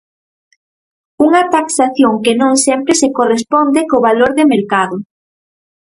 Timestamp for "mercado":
4.53-4.95